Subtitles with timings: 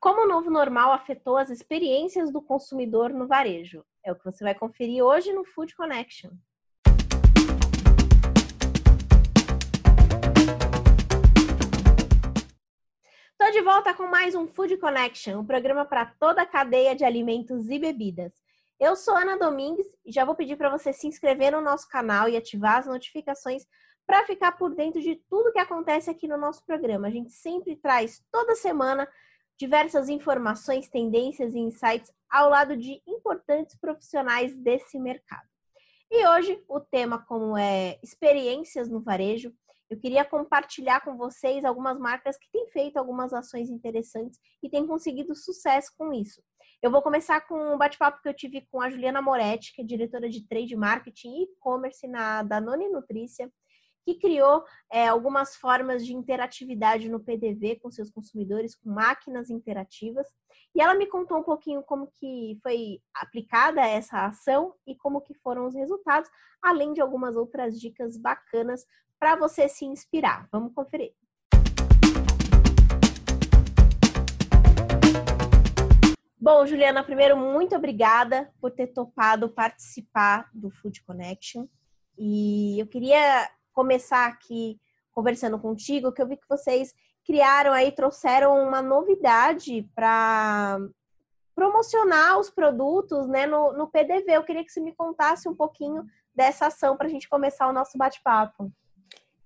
[0.00, 3.84] Como o novo normal afetou as experiências do consumidor no varejo?
[4.04, 6.30] É o que você vai conferir hoje no Food Connection.
[13.32, 17.04] Estou de volta com mais um Food Connection, um programa para toda a cadeia de
[17.04, 18.32] alimentos e bebidas.
[18.78, 22.28] Eu sou Ana Domingues e já vou pedir para você se inscrever no nosso canal
[22.28, 23.66] e ativar as notificações
[24.06, 27.08] para ficar por dentro de tudo que acontece aqui no nosso programa.
[27.08, 29.08] A gente sempre traz toda semana
[29.58, 35.48] diversas informações, tendências e insights ao lado de importantes profissionais desse mercado.
[36.10, 39.52] E hoje o tema como é experiências no varejo,
[39.90, 44.86] eu queria compartilhar com vocês algumas marcas que têm feito algumas ações interessantes e têm
[44.86, 46.42] conseguido sucesso com isso.
[46.82, 49.84] Eu vou começar com um bate-papo que eu tive com a Juliana Moretti, que é
[49.84, 53.50] diretora de Trade Marketing e E-Commerce na Danone Nutrícia
[54.08, 60.26] que criou é, algumas formas de interatividade no PDV com seus consumidores, com máquinas interativas.
[60.74, 65.34] E ela me contou um pouquinho como que foi aplicada essa ação e como que
[65.34, 66.30] foram os resultados,
[66.62, 68.86] além de algumas outras dicas bacanas
[69.18, 70.48] para você se inspirar.
[70.50, 71.12] Vamos conferir.
[76.40, 81.68] Bom, Juliana, primeiro, muito obrigada por ter topado participar do Food Connection.
[82.16, 84.76] E eu queria começar aqui
[85.12, 86.92] conversando contigo, que eu vi que vocês
[87.24, 90.80] criaram aí, trouxeram uma novidade para
[91.54, 94.32] promocionar os produtos né, no, no PDV.
[94.32, 96.04] Eu queria que você me contasse um pouquinho
[96.34, 98.72] dessa ação para a gente começar o nosso bate-papo.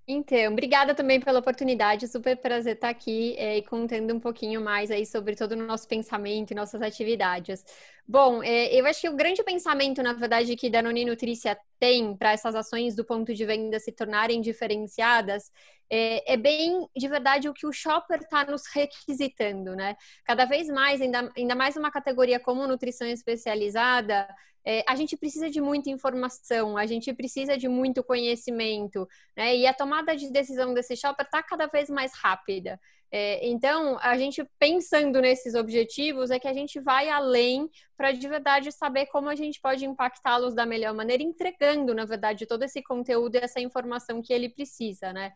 [0.08, 4.91] Então, obrigada também pela oportunidade, super prazer estar aqui é, e contando um pouquinho mais
[4.91, 7.64] aí sobre todo o nosso pensamento e nossas atividades.
[8.06, 12.33] Bom, é, eu acho que o grande pensamento, na verdade, que Danone Nutrícia tem para
[12.33, 15.50] essas ações do ponto de venda se tornarem diferenciadas
[15.95, 19.95] é, é bem, de verdade, o que o shopper está nos requisitando, né?
[20.25, 24.27] Cada vez mais, ainda, mais uma categoria como nutrição especializada,
[24.64, 29.55] é, a gente precisa de muita informação, a gente precisa de muito conhecimento, né?
[29.55, 32.80] E a tomada de decisão desse shopper está cada vez mais rápida.
[33.14, 38.27] É, então, a gente pensando nesses objetivos é que a gente vai além para de
[38.27, 42.83] verdade saber como a gente pode impactá-los da melhor maneira, entregando, na verdade, todo esse
[42.83, 45.30] conteúdo e essa informação que ele precisa, né?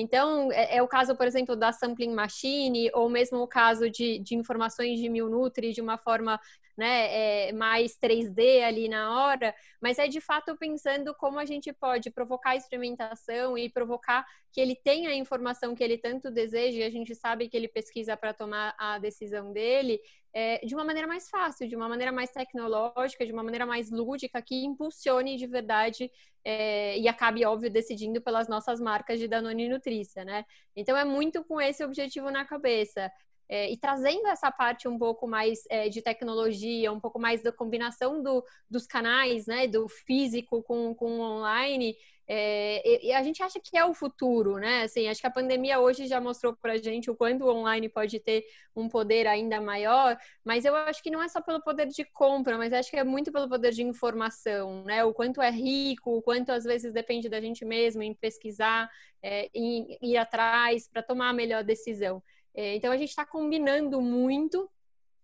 [0.00, 4.20] Então, é, é, o caso, por exemplo, da sampling machine, ou mesmo o caso de,
[4.20, 6.38] de informações de Milnutri de uma forma
[6.76, 11.72] né, é, mais 3D ali na hora, mas é de fato pensando como a gente
[11.72, 16.84] pode provocar experimentação e provocar que ele tenha a informação que ele tanto deseja, e
[16.84, 20.00] a gente sabe que ele pesquisa para tomar a decisão dele,
[20.32, 23.90] é, de uma maneira mais fácil, de uma maneira mais tecnológica, de uma maneira mais
[23.90, 26.10] lúdica, que impulsione de verdade
[26.44, 30.44] é, e acabe, óbvio, decidindo pelas nossas marcas de Danone e Nutrícia, né?
[30.74, 33.10] Então é muito com esse objetivo na cabeça.
[33.48, 37.50] É, e trazendo essa parte um pouco mais é, de tecnologia, um pouco mais da
[37.50, 41.96] combinação do, dos canais, né, do físico com, com online,
[42.30, 44.82] é, e, a gente acha que é o futuro, né?
[44.82, 48.20] Assim, acho que a pandemia hoje já mostrou para gente o quanto o online pode
[48.20, 48.44] ter
[48.76, 52.58] um poder ainda maior, mas eu acho que não é só pelo poder de compra,
[52.58, 55.02] mas acho que é muito pelo poder de informação, né?
[55.04, 58.90] O quanto é rico, o quanto às vezes depende da gente mesmo em pesquisar,
[59.22, 62.22] é, em ir atrás para tomar a melhor decisão.
[62.54, 64.70] É, então a gente está combinando muito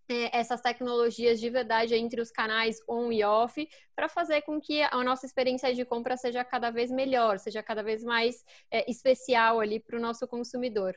[0.08, 3.66] é, essas tecnologias de verdade entre os canais on e off
[3.96, 7.82] para fazer com que a nossa experiência de compra seja cada vez melhor, seja cada
[7.82, 10.94] vez mais é, especial ali para o nosso consumidor.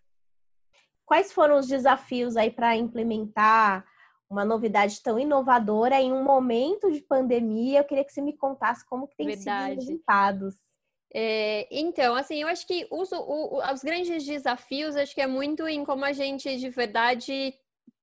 [1.05, 3.85] Quais foram os desafios aí para implementar
[4.29, 7.79] uma novidade tão inovadora em um momento de pandemia?
[7.79, 9.69] Eu queria que você me contasse como que tem verdade.
[9.69, 10.55] sido os resultados.
[11.13, 15.65] É, então, assim, eu acho que os, o, os grandes desafios, acho que é muito
[15.65, 17.53] em como a gente de verdade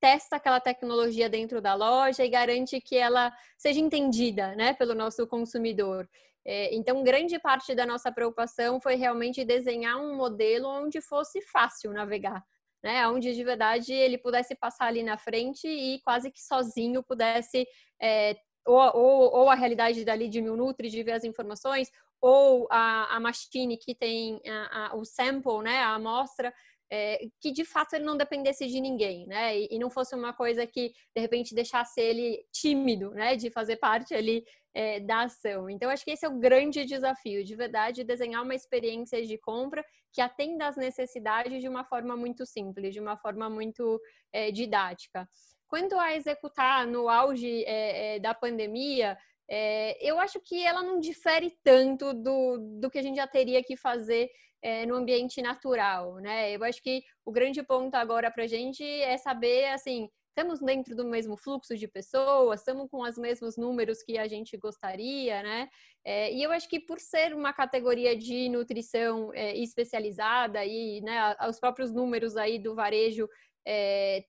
[0.04, 5.26] testa aquela tecnologia dentro da loja e garante que ela seja entendida né, pelo nosso
[5.26, 6.06] consumidor.
[6.44, 11.90] É, então, grande parte da nossa preocupação foi realmente desenhar um modelo onde fosse fácil
[11.94, 12.44] navegar,
[12.82, 13.08] né?
[13.08, 17.66] Onde de verdade ele pudesse passar ali na frente e quase que sozinho pudesse
[17.98, 18.36] é,
[18.66, 21.90] ou, ou, ou, a realidade dali de mil nutri, de ver as informações,
[22.20, 26.52] ou a, a machine que tem a, a, o sample, né, a amostra,
[26.90, 29.58] é, que de fato ele não dependesse de ninguém, né?
[29.58, 33.36] E, e, não fosse uma coisa que de repente deixasse ele tímido, né?
[33.36, 34.44] De fazer parte ali
[34.74, 35.70] é, da ação.
[35.70, 39.84] Então acho que esse é o grande desafio, de verdade, desenhar uma experiência de compra
[40.12, 44.00] que atenda às necessidades de uma forma muito simples, de uma forma muito
[44.32, 45.28] é, didática.
[45.66, 49.18] Quanto a executar no auge é, é, da pandemia,
[49.48, 53.62] é, eu acho que ela não difere tanto do, do que a gente já teria
[53.62, 54.30] que fazer
[54.62, 56.54] é, no ambiente natural, né?
[56.54, 60.96] Eu acho que o grande ponto agora para a gente é saber, assim, estamos dentro
[60.96, 65.68] do mesmo fluxo de pessoas, estamos com os mesmos números que a gente gostaria, né?
[66.04, 71.60] É, e eu acho que por ser uma categoria de nutrição especializada e né, os
[71.60, 73.28] próprios números aí do varejo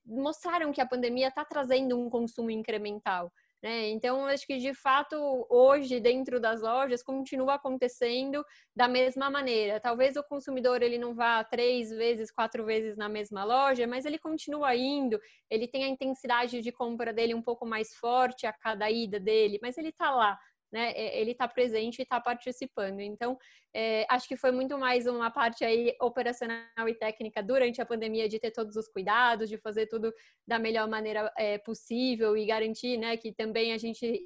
[0.05, 3.31] mostraram que a pandemia está trazendo um consumo incremental.
[3.65, 3.89] Né?
[3.89, 5.15] Então, acho que de fato,
[5.49, 8.45] hoje, dentro das lojas, continua acontecendo
[8.75, 9.79] da mesma maneira.
[9.79, 14.19] Talvez o consumidor ele não vá três vezes, quatro vezes na mesma loja, mas ele
[14.19, 15.19] continua indo,
[15.49, 19.57] ele tem a intensidade de compra dele um pouco mais forte a cada ida dele,
[19.59, 20.37] mas ele está lá
[20.71, 20.93] né?
[20.95, 22.99] Ele está presente e está participando.
[22.99, 23.37] Então,
[23.73, 28.27] é, acho que foi muito mais uma parte aí operacional e técnica durante a pandemia
[28.27, 30.13] de ter todos os cuidados, de fazer tudo
[30.47, 34.19] da melhor maneira é, possível e garantir, né, que também a gente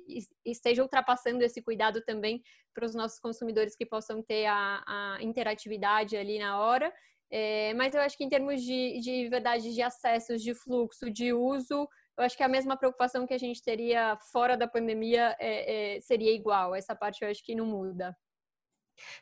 [0.45, 2.41] esteja ultrapassando esse cuidado também
[2.73, 6.93] para os nossos consumidores que possam ter a, a interatividade ali na hora.
[7.31, 11.31] É, mas eu acho que em termos de, de verdade de acessos, de fluxo, de
[11.31, 11.87] uso,
[12.19, 16.01] eu acho que a mesma preocupação que a gente teria fora da pandemia é, é,
[16.01, 16.75] seria igual.
[16.75, 18.15] Essa parte eu acho que não muda.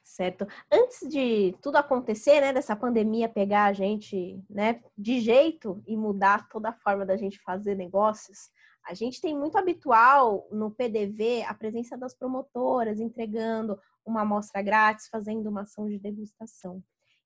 [0.03, 0.47] Certo.
[0.71, 6.49] Antes de tudo acontecer, né, dessa pandemia pegar a gente, né, de jeito e mudar
[6.49, 8.49] toda a forma da gente fazer negócios,
[8.83, 15.07] a gente tem muito habitual no PDV a presença das promotoras entregando uma amostra grátis,
[15.07, 16.81] fazendo uma ação de degustação.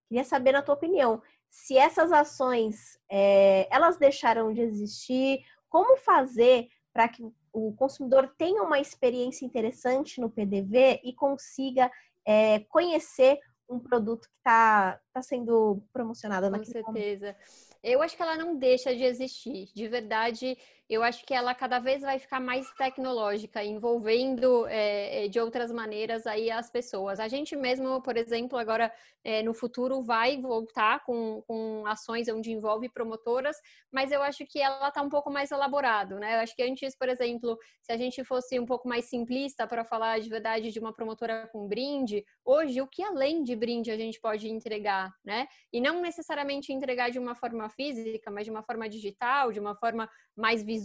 [0.10, 5.42] Queria saber, na tua opinião, se essas ações é, elas deixaram de existir
[5.72, 7.24] como fazer para que
[7.54, 11.90] o consumidor tenha uma experiência interessante no PDV e consiga
[12.26, 13.40] é, conhecer
[13.70, 17.28] um produto que está tá sendo promocionado Com naquele certeza.
[17.28, 17.72] Momento.
[17.82, 19.70] Eu acho que ela não deixa de existir.
[19.74, 20.58] De verdade,
[20.92, 26.28] eu acho que ela cada vez vai ficar mais tecnológica, envolvendo é, de outras maneiras
[26.28, 27.18] aí as pessoas.
[27.18, 28.92] A gente mesmo, por exemplo, agora
[29.24, 33.56] é, no futuro vai voltar com, com ações onde envolve promotoras,
[33.90, 36.36] mas eu acho que ela está um pouco mais elaborado, né?
[36.36, 39.86] Eu acho que antes, por exemplo, se a gente fosse um pouco mais simplista para
[39.86, 43.98] falar de verdade de uma promotora com brinde, hoje o que além de brinde a
[43.98, 45.48] gente pode entregar, né?
[45.72, 49.74] E não necessariamente entregar de uma forma física, mas de uma forma digital, de uma
[49.74, 50.81] forma mais visual.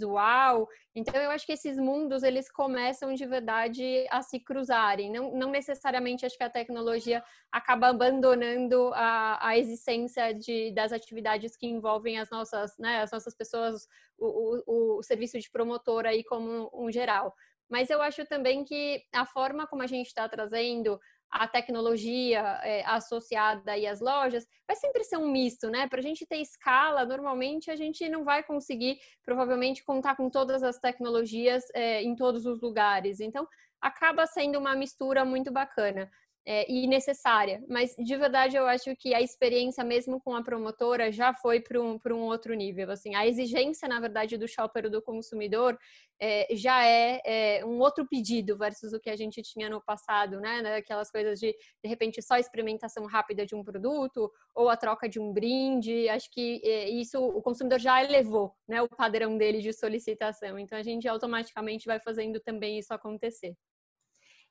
[0.95, 5.13] Então, eu acho que esses mundos, eles começam de verdade a se cruzarem.
[5.13, 7.23] Não, não necessariamente acho que a tecnologia
[7.53, 13.35] acaba abandonando a, a existência de, das atividades que envolvem as nossas, né, as nossas
[13.35, 13.87] pessoas,
[14.19, 17.35] o, o, o serviço de promotor aí como um geral.
[17.69, 21.01] Mas eu acho também que a forma como a gente está trazendo
[21.31, 25.89] a tecnologia é, associada aí às lojas, vai sempre ser um misto, né?
[25.89, 30.63] Para a gente ter escala, normalmente a gente não vai conseguir, provavelmente, contar com todas
[30.63, 33.21] as tecnologias é, em todos os lugares.
[33.21, 33.47] Então,
[33.81, 36.11] acaba sendo uma mistura muito bacana
[36.47, 37.63] é, e necessária.
[37.69, 41.81] Mas de verdade eu acho que a experiência mesmo com a promotora já foi para
[41.83, 42.91] um, um outro nível.
[42.93, 45.77] Assim, a exigência, na verdade, do shopper do consumidor
[46.21, 50.41] é, já é, é, um outro pedido versus o que a gente tinha no passado,
[50.41, 50.63] né?
[50.63, 50.77] né?
[50.77, 51.53] Aquelas coisas de
[51.83, 56.09] de repente só experimentação rápida de um produto ou a troca de um brinde.
[56.09, 58.81] Acho que é, isso o consumidor já elevou, né?
[58.81, 60.59] O padrão dele de solicitação.
[60.59, 63.57] Então a gente automaticamente vai fazendo também isso acontecer.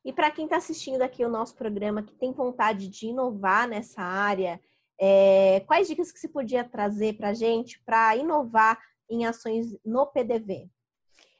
[0.05, 4.03] E para quem está assistindo aqui o nosso programa, que tem vontade de inovar nessa
[4.03, 4.61] área,
[5.01, 8.79] é, quais dicas que você podia trazer para a gente para inovar
[9.09, 10.69] em ações no PDV?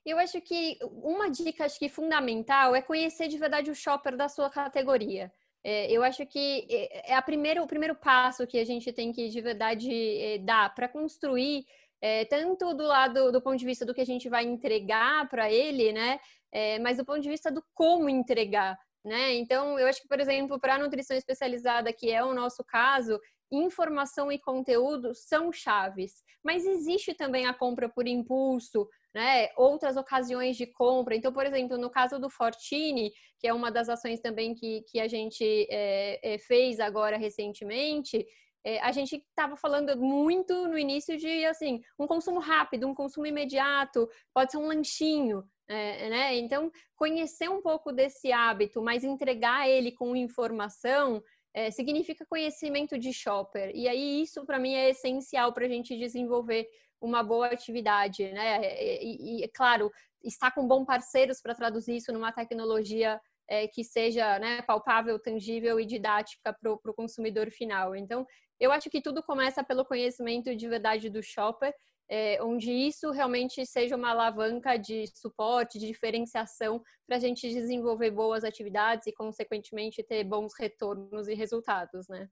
[0.04, 4.28] Eu acho que uma dica acho que fundamental é conhecer de verdade o shopper da
[4.28, 5.32] sua categoria.
[5.64, 9.12] É, eu acho que é, é a primeiro, o primeiro passo que a gente tem
[9.12, 11.66] que de verdade é, dar para construir
[12.02, 15.52] é, tanto do lado do ponto de vista do que a gente vai entregar para
[15.52, 16.20] ele, né?
[16.56, 18.80] É, mas do ponto de vista do como entregar.
[19.04, 19.36] Né?
[19.36, 23.20] Então, eu acho que, por exemplo, para a nutrição especializada, que é o nosso caso,
[23.52, 26.24] informação e conteúdo são chaves.
[26.42, 29.50] Mas existe também a compra por impulso, né?
[29.58, 31.16] Outras ocasiões de compra.
[31.16, 35.00] Então, por exemplo, no caso do Fortini, que é uma das ações também que, que
[35.00, 38.26] a gente é, é, fez agora recentemente,
[38.66, 43.28] é, a gente estava falando muito no início de assim um consumo rápido, um consumo
[43.28, 45.44] imediato, pode ser um lanchinho.
[45.68, 46.36] É, né?
[46.36, 51.24] Então, conhecer um pouco desse hábito, mas entregar ele com informação
[51.56, 53.72] é, significa conhecimento de shopper.
[53.74, 56.68] E aí, isso para mim é essencial para a gente desenvolver
[57.02, 58.62] uma boa atividade, né?
[59.02, 59.92] E, e claro,
[60.24, 65.80] estar com bons parceiros para traduzir isso numa tecnologia é, que seja né, palpável, tangível
[65.80, 67.96] e didática para o consumidor final.
[67.96, 68.26] Então,
[68.60, 71.74] eu acho que tudo começa pelo conhecimento de verdade do shopper
[72.10, 78.12] é, onde isso realmente seja uma alavanca de suporte, de diferenciação para a gente desenvolver
[78.12, 82.30] boas atividades e, consequentemente, ter bons retornos e resultados, né?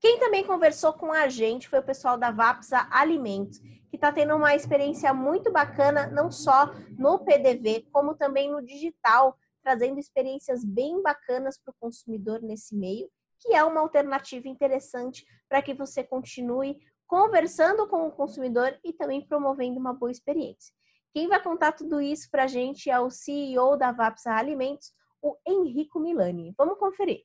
[0.00, 4.36] Quem também conversou com a gente foi o pessoal da Vapsa Alimentos, que está tendo
[4.36, 11.02] uma experiência muito bacana, não só no PDV, como também no digital, trazendo experiências bem
[11.02, 16.78] bacanas para o consumidor nesse meio, que é uma alternativa interessante para que você continue
[17.06, 20.74] conversando com o consumidor e também promovendo uma boa experiência.
[21.14, 24.92] Quem vai contar tudo isso para a gente é o CEO da Vapsa Alimentos,
[25.22, 26.54] o Henrico Milani.
[26.56, 27.24] Vamos conferir.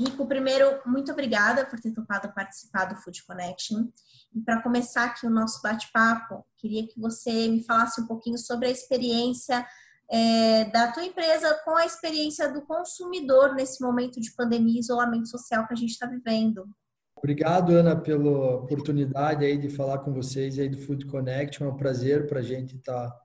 [0.00, 3.88] Henrico, primeiro, muito obrigada por ter topado participar do Food Connection.
[4.34, 8.68] E para começar aqui o nosso bate-papo, queria que você me falasse um pouquinho sobre
[8.68, 9.66] a experiência
[10.10, 15.28] é, da tua empresa com a experiência do consumidor nesse momento de pandemia e isolamento
[15.28, 16.66] social que a gente está vivendo.
[17.14, 21.66] Obrigado, Ana, pela oportunidade aí de falar com vocês aí do Food Connection.
[21.66, 23.20] É um prazer para a gente estar tá,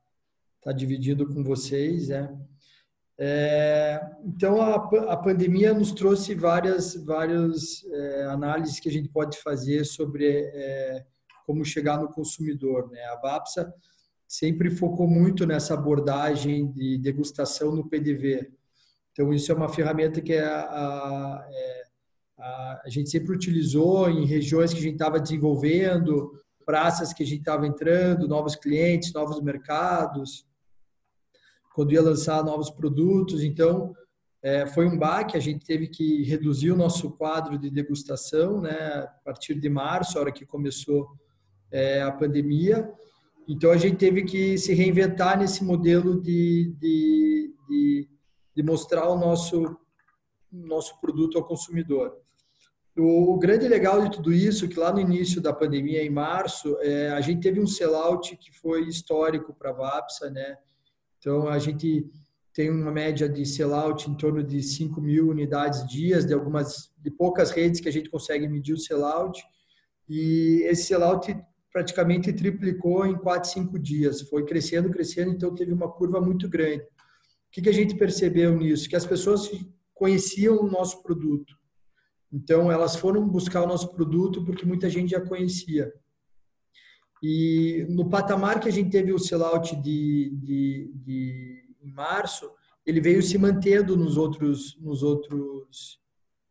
[0.62, 2.38] tá dividindo com vocês, né?
[3.18, 4.76] É, então, a,
[5.14, 11.06] a pandemia nos trouxe várias, várias é, análises que a gente pode fazer sobre é,
[11.46, 12.90] como chegar no consumidor.
[12.90, 13.02] Né?
[13.06, 13.74] A VAPSA
[14.28, 18.52] sempre focou muito nessa abordagem de degustação no PDV.
[19.12, 21.84] Então, isso é uma ferramenta que a, a, é,
[22.38, 26.34] a, a gente sempre utilizou em regiões que a gente estava desenvolvendo,
[26.66, 30.46] praças que a gente estava entrando, novos clientes, novos mercados
[31.75, 33.44] quando ia lançar novos produtos.
[33.44, 33.94] Então,
[34.41, 38.72] é, foi um baque, a gente teve que reduzir o nosso quadro de degustação, né,
[38.72, 41.05] a partir de março, a hora que começou
[41.70, 42.89] é, a pandemia.
[43.46, 48.10] Então, a gente teve que se reinventar nesse modelo de, de, de,
[48.55, 49.77] de mostrar o nosso,
[50.50, 52.15] nosso produto ao consumidor.
[52.98, 57.10] O grande legal de tudo isso, que lá no início da pandemia, em março, é,
[57.10, 60.58] a gente teve um sellout que foi histórico para a Vapsa, né?
[61.25, 62.08] Então, a gente
[62.53, 67.10] tem uma média de sellout em torno de 5 mil unidades dias, de algumas, de
[67.10, 69.44] poucas redes que a gente consegue medir o sellout.
[70.08, 71.36] E esse sellout
[71.74, 74.22] praticamente triplicou em 4, 5 dias.
[74.22, 76.84] Foi crescendo, crescendo, então teve uma curva muito grande.
[76.84, 76.88] O
[77.51, 78.88] que, que a gente percebeu nisso?
[78.88, 79.50] Que as pessoas
[79.96, 81.55] conheciam o nosso produto.
[82.32, 85.91] Então, elas foram buscar o nosso produto porque muita gente já conhecia.
[87.24, 92.52] E no patamar que a gente teve o sellout de, de, de em março,
[92.86, 96.00] ele veio se mantendo nos outros, nos outros,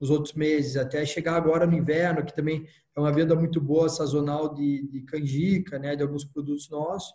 [0.01, 2.67] nos outros meses, até chegar agora no inverno, que também
[2.97, 7.15] é uma venda muito boa sazonal de, de canjica, né, de alguns produtos nossos.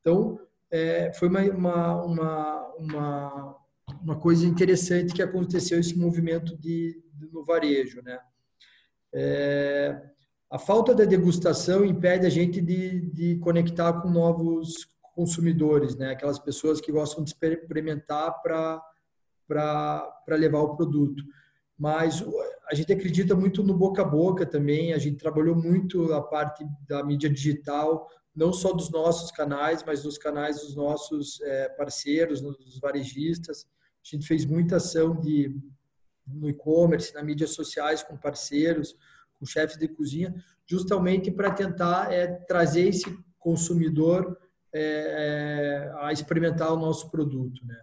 [0.00, 0.38] Então,
[0.70, 3.56] é, foi uma, uma, uma, uma,
[4.02, 8.18] uma coisa interessante que aconteceu esse movimento de, de no varejo, né.
[9.12, 9.98] É,
[10.50, 16.12] a falta da degustação impede a gente de, de conectar com novos consumidores, né?
[16.12, 18.80] Aquelas pessoas que gostam de experimentar para
[20.28, 21.22] levar o produto.
[21.76, 22.24] Mas
[22.70, 24.94] a gente acredita muito no boca a boca também.
[24.94, 30.02] A gente trabalhou muito a parte da mídia digital, não só dos nossos canais, mas
[30.02, 33.66] dos canais dos nossos é, parceiros, dos varejistas.
[34.02, 35.54] A gente fez muita ação de
[36.26, 38.96] no e-commerce, nas mídias sociais com parceiros
[39.38, 40.34] com chefes de cozinha,
[40.66, 43.04] justamente para tentar é, trazer esse
[43.38, 44.36] consumidor
[44.72, 47.80] é, a experimentar o nosso produto, né?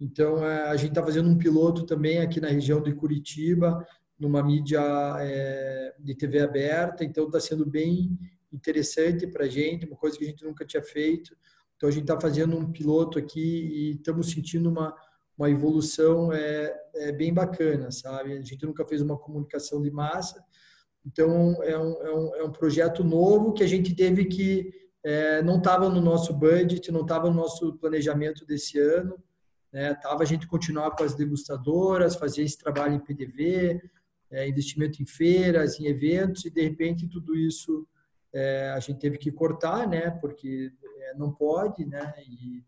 [0.00, 3.86] Então a gente está fazendo um piloto também aqui na região de Curitiba,
[4.18, 4.80] numa mídia
[5.20, 8.18] é, de TV aberta, então está sendo bem
[8.52, 11.36] interessante para a gente, uma coisa que a gente nunca tinha feito.
[11.76, 14.92] Então a gente está fazendo um piloto aqui e estamos sentindo uma
[15.36, 18.32] uma evolução é, é bem bacana, sabe?
[18.32, 20.42] A gente nunca fez uma comunicação de massa,
[21.04, 24.72] então, é um, é um, é um projeto novo que a gente teve que.
[25.04, 29.20] É, não estava no nosso budget, não estava no nosso planejamento desse ano.
[29.72, 29.94] Né?
[29.94, 33.82] Tava a gente continuar com as degustadoras, fazer esse trabalho em PDV,
[34.30, 37.86] é, investimento em feiras, em eventos, e de repente tudo isso
[38.32, 40.10] é, a gente teve que cortar, né?
[40.10, 42.14] Porque é, não pode, né?
[42.18, 42.64] E,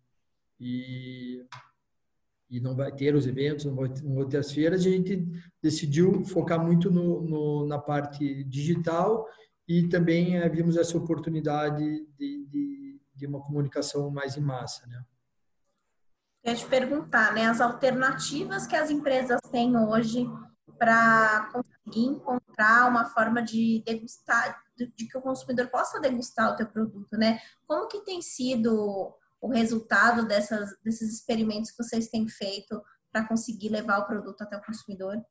[0.61, 1.47] e
[2.55, 5.27] e não vai ter os eventos, não vai, não vai ter as feiras, a gente
[5.61, 9.27] decidiu focar muito no, no, na parte digital
[9.67, 11.85] e também é, vimos essa oportunidade
[12.17, 15.03] de, de, de, uma comunicação mais em massa, né?
[16.45, 20.29] Ia te perguntar, né, as alternativas que as empresas têm hoje
[20.79, 26.57] para conseguir encontrar uma forma de degustar, de, de que o consumidor possa degustar o
[26.57, 27.41] teu produto, né?
[27.67, 29.13] Como que tem sido
[29.45, 32.83] o resultado dessas, desses experimentos que vocês têm feito
[33.13, 35.23] para conseguir levar o produto até o consumidor?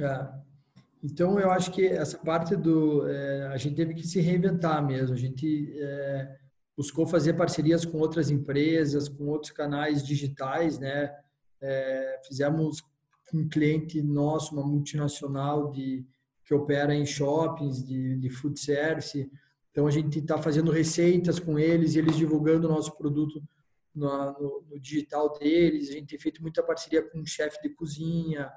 [0.00, 0.28] É.
[1.04, 3.06] Então, eu acho que essa parte do.
[3.06, 5.14] É, a gente teve que se reinventar mesmo.
[5.14, 6.38] A gente é,
[6.74, 11.14] buscou fazer parcerias com outras empresas, com outros canais digitais, né?
[11.60, 12.82] É, fizemos
[13.34, 16.06] um cliente nosso, uma multinacional de,
[16.46, 19.30] que opera em shoppings de, de food service.
[19.78, 23.40] Então, a gente está fazendo receitas com eles e eles divulgando o nosso produto
[23.94, 25.88] no, no, no, digital deles.
[25.88, 28.50] A gente tem feito muita parceria com um chefe de cozinha,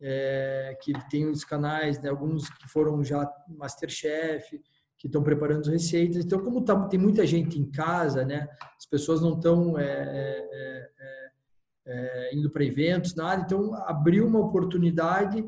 [0.00, 4.58] é, que tem os canais, né, alguns que foram já Masterchef,
[4.96, 6.24] que estão preparando receitas.
[6.24, 10.90] Então, como tá, tem muita gente em casa, né, as pessoas não estão é, é,
[10.98, 11.30] é,
[11.88, 15.44] é, indo para eventos, nada, então abriu uma oportunidade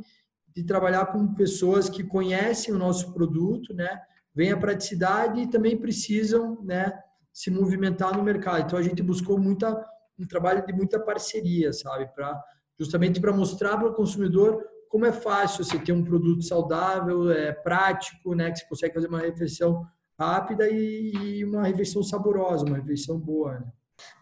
[0.55, 3.99] de trabalhar com pessoas que conhecem o nosso produto, né,
[4.35, 6.93] vem a praticidade e também precisam, né,
[7.33, 8.63] se movimentar no mercado.
[8.67, 9.85] Então a gente buscou muita
[10.19, 12.39] um trabalho de muita parceria, sabe, para
[12.79, 17.53] justamente para mostrar para o consumidor como é fácil você ter um produto saudável, é
[17.53, 19.87] prático, né, que você consegue fazer uma refeição
[20.19, 23.61] rápida e, uma refeição saborosa, uma refeição boa.
[23.61, 23.73] Né?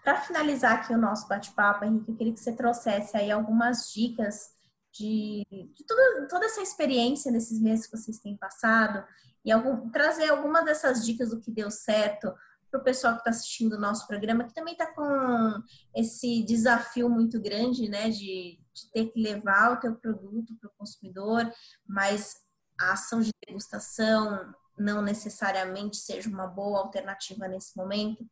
[0.05, 4.50] Para finalizar aqui o nosso bate-papo, Henrique, eu queria que você trouxesse aí algumas dicas
[4.93, 9.05] de, de tudo, toda essa experiência nesses meses que vocês têm passado
[9.49, 12.35] e algum, trazer algumas dessas dicas do que deu certo
[12.71, 15.62] para o pessoal que está assistindo o nosso programa, que também está com
[15.97, 20.73] esse desafio muito grande, né, de, de ter que levar o teu produto para o
[20.76, 21.50] consumidor,
[21.87, 22.37] mas
[22.78, 28.28] a ação de degustação não necessariamente seja uma boa alternativa nesse momento.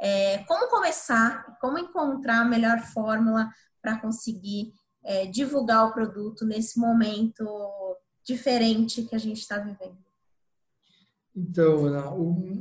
[0.00, 3.50] É, como começar, como encontrar a melhor fórmula
[3.82, 4.72] para conseguir
[5.04, 7.44] é, divulgar o produto nesse momento
[8.24, 10.09] diferente que a gente está vivendo?
[11.34, 11.84] Então,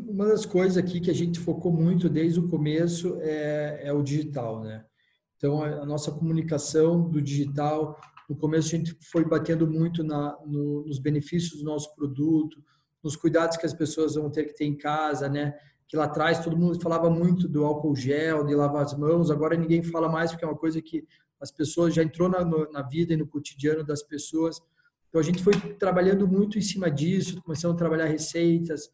[0.07, 4.03] uma das coisas aqui que a gente focou muito desde o começo é, é o
[4.03, 4.85] digital, né?
[5.37, 7.97] Então, a nossa comunicação do digital,
[8.29, 12.61] no começo a gente foi batendo muito na, no, nos benefícios do nosso produto,
[13.03, 15.55] nos cuidados que as pessoas vão ter que ter em casa, né?
[15.87, 19.55] Que lá atrás todo mundo falava muito do álcool gel, de lavar as mãos, agora
[19.55, 21.07] ninguém fala mais porque é uma coisa que
[21.39, 24.61] as pessoas já entrou na, na vida e no cotidiano das pessoas.
[25.09, 28.89] Então a gente foi trabalhando muito em cima disso, começamos a trabalhar receitas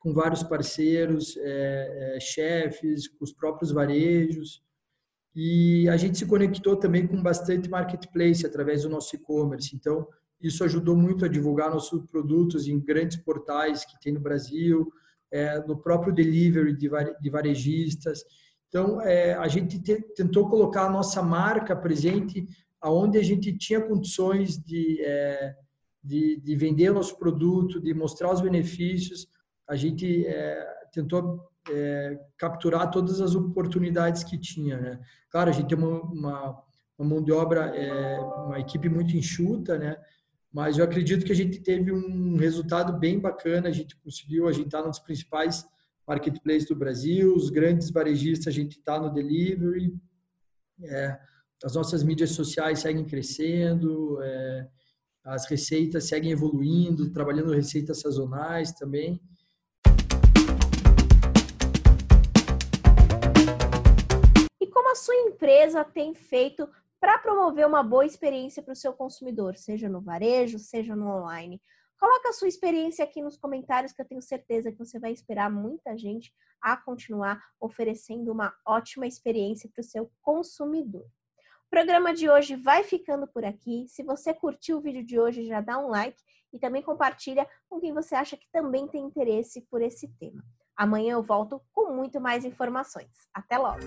[0.00, 4.62] com vários parceiros, é, é, chefes, com os próprios varejos.
[5.34, 9.76] E a gente se conectou também com bastante marketplace através do nosso e-commerce.
[9.76, 10.08] Então,
[10.40, 14.90] isso ajudou muito a divulgar nossos produtos em grandes portais que tem no Brasil,
[15.30, 18.24] é, no próprio delivery de varejistas.
[18.68, 22.46] Então, é, a gente te, tentou colocar a nossa marca presente
[22.80, 25.54] aonde a gente tinha condições de, é,
[26.02, 29.28] de, de, vender o nosso produto, de mostrar os benefícios,
[29.68, 34.78] a gente é, tentou é, capturar todas as oportunidades que tinha.
[34.78, 35.00] Né?
[35.30, 36.62] Claro, a gente tem uma, uma,
[36.98, 39.96] uma mão de obra, é, uma equipe muito enxuta, né?
[40.52, 44.52] mas eu acredito que a gente teve um resultado bem bacana, a gente conseguiu, a
[44.52, 45.64] gente está nos principais
[46.06, 49.94] marketplaces do Brasil, os grandes varejistas, a gente está no delivery,
[50.82, 51.18] é,
[51.62, 54.68] as nossas mídias sociais seguem crescendo, é,
[55.24, 59.20] as receitas seguem evoluindo, trabalhando receitas sazonais também.
[64.60, 68.92] E como a sua empresa tem feito para promover uma boa experiência para o seu
[68.92, 71.60] consumidor, seja no varejo, seja no online?
[71.98, 75.50] Coloca a sua experiência aqui nos comentários que eu tenho certeza que você vai esperar
[75.50, 81.06] muita gente a continuar oferecendo uma ótima experiência para o seu consumidor.
[81.70, 83.86] O programa de hoje vai ficando por aqui.
[83.86, 86.20] Se você curtiu o vídeo de hoje, já dá um like
[86.52, 90.42] e também compartilha com quem você acha que também tem interesse por esse tema.
[90.76, 93.12] Amanhã eu volto com muito mais informações.
[93.32, 93.78] Até logo!